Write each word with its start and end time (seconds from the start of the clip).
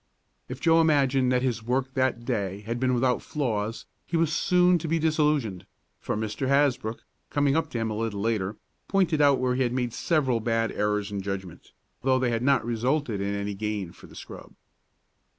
If 0.49 0.59
Joe 0.59 0.81
imagined 0.81 1.31
that 1.31 1.43
his 1.43 1.61
work 1.61 1.93
that 1.93 2.25
day 2.25 2.61
had 2.61 2.79
been 2.79 2.95
without 2.95 3.21
flaws 3.21 3.85
he 4.07 4.17
was 4.17 4.33
soon 4.33 4.79
to 4.79 4.87
be 4.87 4.97
disillusioned, 4.97 5.67
for 5.99 6.17
Mr. 6.17 6.47
Hasbrook, 6.47 7.03
coming 7.29 7.55
up 7.55 7.69
to 7.69 7.77
him 7.77 7.91
a 7.91 7.95
little 7.95 8.19
later, 8.21 8.57
pointed 8.87 9.21
out 9.21 9.37
where 9.37 9.53
he 9.53 9.61
had 9.61 9.73
made 9.73 9.93
several 9.93 10.39
bad 10.39 10.71
errors 10.71 11.11
in 11.11 11.21
judgment, 11.21 11.71
though 12.01 12.17
they 12.17 12.31
had 12.31 12.41
not 12.41 12.65
resulted 12.65 13.21
in 13.21 13.35
any 13.35 13.53
gain 13.53 13.91
for 13.91 14.07
the 14.07 14.15
scrub. 14.15 14.53